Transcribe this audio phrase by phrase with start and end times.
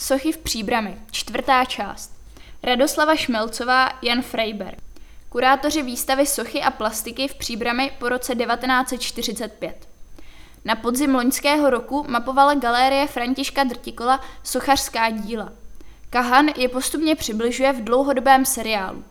[0.00, 2.12] Sochy v Příbrami, čtvrtá část.
[2.62, 4.78] Radoslava Šmelcová, Jan Freiberg.
[5.28, 9.88] Kurátoři výstavy sochy a plastiky v Příbrami po roce 1945.
[10.64, 15.52] Na podzim loňského roku mapovala galérie Františka Drtikola sochařská díla.
[16.10, 19.04] Kahan je postupně přibližuje v dlouhodobém seriálu.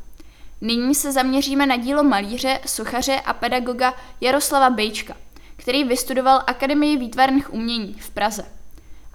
[0.62, 5.16] Nyní se zaměříme na dílo malíře, sochaře a pedagoga Jaroslava Bejčka,
[5.56, 8.58] který vystudoval Akademii výtvarných umění v Praze.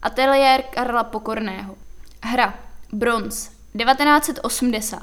[0.02, 1.74] Ateliér Karla Pokorného.
[2.22, 2.54] Hra
[2.92, 5.02] Bronz 1980.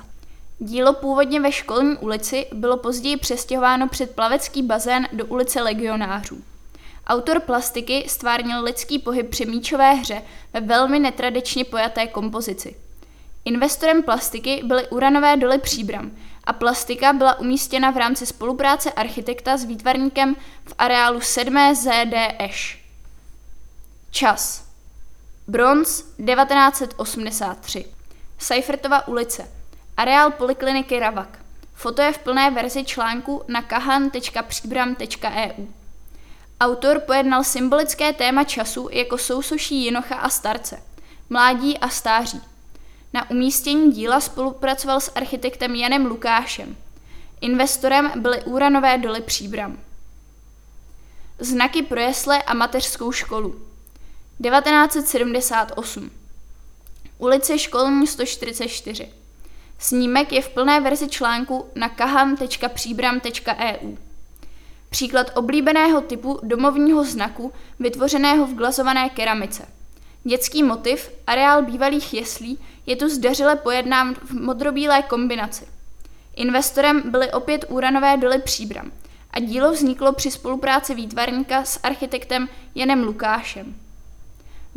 [0.60, 6.44] Dílo původně ve školní ulici bylo později přestěhováno před plavecký bazén do ulice legionářů.
[7.08, 10.22] Autor plastiky stvárnil lidský pohyb při míčové hře
[10.54, 12.76] ve velmi netradičně pojaté kompozici.
[13.46, 16.12] Investorem plastiky byly uranové doly Příbram
[16.44, 21.76] a plastika byla umístěna v rámci spolupráce architekta s výtvarníkem v areálu 7.
[21.76, 22.86] ZD Eš.
[24.12, 24.69] Čas.
[25.50, 27.86] Bronz 1983.
[28.38, 29.52] Seifertova ulice.
[29.98, 31.40] Areál polikliniky Ravak.
[31.74, 35.68] Foto je v plné verzi článku na kahan.příbram.eu.
[36.62, 40.84] Autor pojednal symbolické téma času jako sousoší jinocha a starce,
[41.30, 42.42] mládí a stáří.
[43.14, 46.78] Na umístění díla spolupracoval s architektem Janem Lukášem.
[47.42, 49.80] Investorem byly úranové doly Příbram.
[51.40, 53.69] Znaky pro jesle a mateřskou školu.
[54.44, 56.12] 1978.
[57.18, 59.10] Ulice Školní 144.
[59.80, 63.98] Snímek je v plné verzi článku na kahan.příbram.eu.
[64.90, 69.68] Příklad oblíbeného typu domovního znaku vytvořeného v glazované keramice.
[70.24, 75.68] Dětský motiv, areál bývalých jeslí, je tu zdařile pojednán v modrobílé kombinaci.
[76.36, 78.92] Investorem byly opět úranové doly Příbram
[79.32, 83.89] a dílo vzniklo při spolupráci výtvarníka s architektem Janem Lukášem.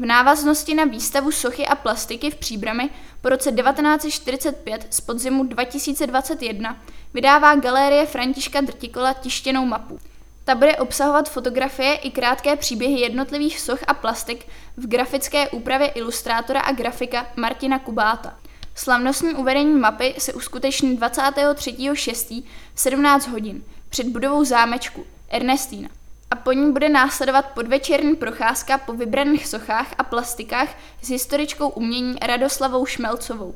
[0.02, 6.76] V návaznosti na výstavu sochy a plastiky v Příbrami po roce 1945 z podzimu 2021
[7.14, 9.98] vydává Galerie Františka Drtikola tištěnou mapu.
[10.44, 14.46] Ta bude obsahovat fotografie i krátké příběhy jednotlivých soch a plastik
[14.76, 18.36] v grafické úpravě ilustrátora a grafika Martina Kubáta.
[18.74, 22.44] Slavnostní uvedení mapy se uskuteční 23.6.
[22.74, 26.01] v 17 hodin před budovou zámečku Ernestína
[26.32, 30.68] a po ní bude následovat podvečerní procházka po vybraných sochách a plastikách
[31.02, 33.54] s historičkou umění Radoslavou Šmelcovou.